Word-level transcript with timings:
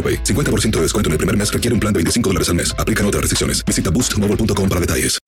AroPay. 0.00 0.24
50% 0.24 0.70
de 0.70 0.82
descuento 0.82 1.08
en 1.08 1.12
el 1.12 1.18
primer 1.18 1.36
mes 1.36 1.52
requiere 1.52 1.74
un 1.74 1.80
plan 1.80 1.92
de 1.92 1.98
25 1.98 2.30
dólares 2.30 2.48
al 2.48 2.54
mes. 2.54 2.74
Aplican 2.78 3.04
otras 3.04 3.20
restricciones. 3.20 3.62
Visita 3.66 3.90
boostmobile.com 3.90 4.68
para 4.68 4.80
detalles. 4.80 5.18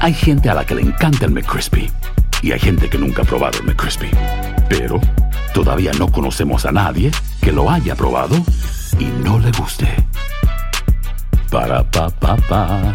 Hay 0.00 0.12
gente 0.12 0.50
a 0.50 0.54
la 0.54 0.66
que 0.66 0.74
le 0.74 0.82
encanta 0.82 1.24
el 1.24 1.30
McCrispy 1.30 1.90
y 2.42 2.52
hay 2.52 2.60
gente 2.60 2.90
que 2.90 2.98
nunca 2.98 3.22
ha 3.22 3.24
probado 3.24 3.58
el 3.58 3.64
McCrispy. 3.64 4.10
Pero 4.68 5.00
todavía 5.54 5.92
no 5.98 6.12
conocemos 6.12 6.66
a 6.66 6.72
nadie 6.72 7.10
que 7.40 7.52
lo 7.52 7.70
haya 7.70 7.94
probado 7.94 8.36
y 8.98 9.06
no 9.24 9.38
le 9.38 9.50
guste. 9.52 9.88
Para 11.50 11.88
pa 11.90 12.10
pa 12.10 12.36
pa. 12.36 12.94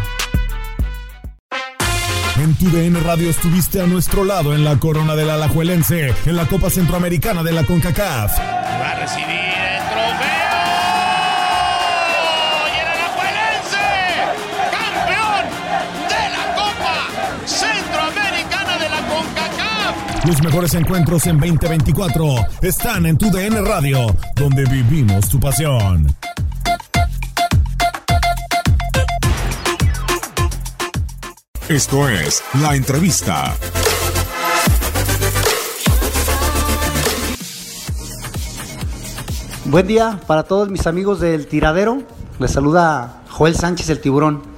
En 2.40 2.54
tu 2.54 2.70
DN 2.70 2.98
Radio 3.00 3.28
estuviste 3.28 3.80
a 3.80 3.86
nuestro 3.86 4.24
lado 4.24 4.54
en 4.54 4.64
la 4.64 4.78
corona 4.78 5.16
del 5.16 5.30
Alajuelense, 5.30 6.14
en 6.26 6.36
la 6.36 6.46
Copa 6.46 6.70
Centroamericana 6.70 7.42
de 7.42 7.52
la 7.52 7.64
CONCACAF. 7.64 8.38
Va 8.38 8.90
a 8.92 9.00
recibir 9.00 9.49
Los 20.26 20.42
mejores 20.42 20.74
encuentros 20.74 21.26
en 21.26 21.38
2024 21.38 22.34
están 22.60 23.06
en 23.06 23.16
tu 23.16 23.30
DN 23.30 23.62
Radio, 23.62 24.06
donde 24.36 24.64
vivimos 24.64 25.28
tu 25.30 25.40
pasión. 25.40 26.06
Esto 31.68 32.08
es 32.08 32.42
La 32.60 32.74
Entrevista. 32.74 33.54
Buen 39.64 39.86
día 39.86 40.20
para 40.26 40.42
todos 40.42 40.68
mis 40.68 40.86
amigos 40.86 41.20
del 41.20 41.46
tiradero. 41.46 42.02
Les 42.38 42.50
saluda 42.50 43.22
Joel 43.30 43.54
Sánchez 43.54 43.88
el 43.88 44.00
tiburón. 44.00 44.49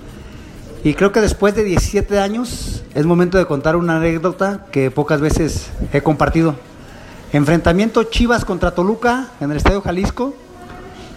Y 0.85 0.95
creo 0.95 1.13
que 1.13 1.21
después 1.21 1.55
de 1.55 1.63
17 1.63 2.19
años 2.19 2.83
es 2.95 3.07
momento 3.07 3.39
de 3.39 3.47
contar 3.47 3.77
una 3.77 3.99
anécdota 3.99 4.67
que 4.73 4.91
pocas 4.91 5.21
veces 5.21 5.71
he 5.93 6.03
compartido. 6.03 6.57
Enfrentamiento 7.33 8.03
Chivas 8.03 8.45
contra 8.45 8.75
Toluca 8.75 9.29
en 9.41 9.53
el 9.53 9.59
Estadio 9.59 9.81
Jalisco. 9.81 10.35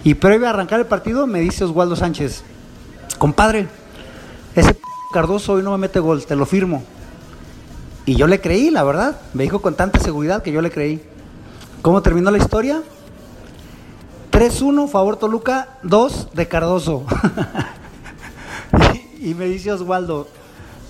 Y 0.04 0.14
previo 0.14 0.46
a 0.46 0.50
arrancar 0.50 0.78
el 0.78 0.86
partido 0.86 1.26
me 1.26 1.40
dice 1.40 1.64
Oswaldo 1.64 1.96
Sánchez, 1.96 2.44
compadre, 3.18 3.66
ese 4.54 4.76
Cardoso 5.12 5.54
hoy 5.54 5.64
no 5.64 5.72
me 5.72 5.78
mete 5.78 5.98
gol, 5.98 6.24
te 6.24 6.36
lo 6.36 6.46
firmo. 6.46 6.84
Y 8.04 8.14
yo 8.14 8.28
le 8.28 8.40
creí, 8.40 8.70
la 8.70 8.84
verdad. 8.84 9.20
Me 9.34 9.42
dijo 9.42 9.60
con 9.60 9.74
tanta 9.74 9.98
seguridad 9.98 10.44
que 10.44 10.52
yo 10.52 10.62
le 10.62 10.70
creí. 10.70 11.02
¿Cómo 11.82 12.02
terminó 12.02 12.30
la 12.30 12.38
historia? 12.38 12.82
3-1, 14.30 14.88
favor 14.88 15.16
Toluca, 15.16 15.70
2 15.82 16.28
de 16.34 16.46
Cardoso. 16.46 17.04
y, 19.20 19.34
me 19.34 19.46
dice 19.46 19.72
Oswaldo, 19.72 20.28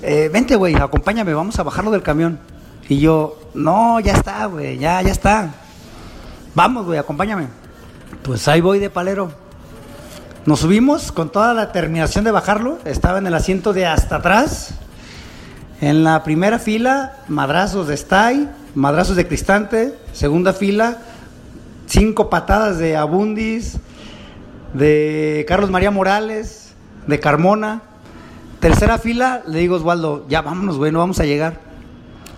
eh, 0.02 0.30
vente, 0.32 0.56
güey, 0.56 0.74
acompáñame, 0.74 1.34
vamos 1.34 1.58
a 1.58 1.62
bajarlo 1.62 1.90
del 1.90 2.02
camión. 2.02 2.38
Y 2.88 2.98
yo, 2.98 3.38
no, 3.54 3.98
ya 4.00 4.12
está, 4.12 4.46
güey, 4.46 4.78
ya, 4.78 5.02
ya 5.02 5.10
está. 5.10 5.54
Vamos, 6.54 6.86
güey, 6.86 6.98
acompáñame. 6.98 7.48
Pues 8.22 8.46
ahí 8.48 8.60
voy 8.60 8.78
de 8.78 8.90
palero. 8.90 9.30
Nos 10.46 10.60
subimos 10.60 11.10
con 11.10 11.30
toda 11.30 11.54
la 11.54 11.72
terminación 11.72 12.24
de 12.24 12.30
bajarlo. 12.30 12.78
Estaba 12.84 13.18
en 13.18 13.26
el 13.26 13.34
asiento 13.34 13.72
de 13.72 13.86
hasta 13.86 14.16
atrás. 14.16 14.74
En 15.80 16.04
la 16.04 16.22
primera 16.22 16.58
fila, 16.58 17.16
madrazos 17.28 17.88
de 17.88 17.94
Stay, 17.94 18.48
madrazos 18.74 19.16
de 19.16 19.26
Cristante. 19.26 19.98
Segunda 20.12 20.52
fila, 20.52 20.98
cinco 21.86 22.30
patadas 22.30 22.78
de 22.78 22.96
Abundis, 22.96 23.78
de 24.72 25.44
Carlos 25.48 25.70
María 25.70 25.90
Morales, 25.90 26.74
de 27.06 27.18
Carmona. 27.18 27.82
Tercera 28.60 28.98
fila, 28.98 29.42
le 29.46 29.58
digo 29.58 29.76
Osvaldo, 29.76 30.26
ya 30.28 30.42
vámonos, 30.42 30.78
güey, 30.78 30.90
no 30.90 30.98
vamos 30.98 31.20
a 31.20 31.24
llegar. 31.24 31.60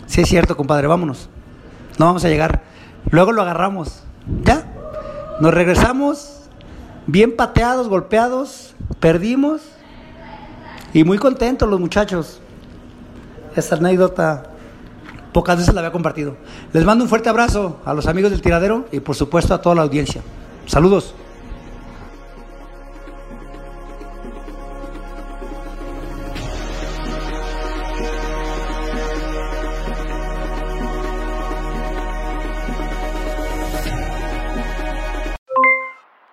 Sí 0.06 0.22
es 0.22 0.28
cierto, 0.28 0.56
compadre, 0.56 0.86
vámonos. 0.86 1.28
No 1.98 2.06
vamos 2.06 2.24
a 2.24 2.28
llegar. 2.28 2.62
Luego 3.10 3.32
lo 3.32 3.42
agarramos. 3.42 4.02
Ya. 4.44 4.64
Nos 5.40 5.54
regresamos, 5.54 6.48
bien 7.06 7.36
pateados, 7.36 7.88
golpeados, 7.88 8.74
perdimos. 9.00 9.62
Y 10.92 11.04
muy 11.04 11.18
contentos 11.18 11.68
los 11.68 11.78
muchachos. 11.78 12.40
Esa 13.54 13.76
anécdota 13.76 14.44
pocas 15.32 15.58
veces 15.58 15.74
la 15.74 15.80
había 15.80 15.92
compartido. 15.92 16.36
Les 16.72 16.84
mando 16.84 17.04
un 17.04 17.10
fuerte 17.10 17.28
abrazo 17.28 17.80
a 17.84 17.94
los 17.94 18.06
amigos 18.06 18.30
del 18.30 18.42
tiradero 18.42 18.86
y 18.90 19.00
por 19.00 19.14
supuesto 19.14 19.54
a 19.54 19.62
toda 19.62 19.74
la 19.76 19.82
audiencia. 19.82 20.22
Saludos. 20.66 21.14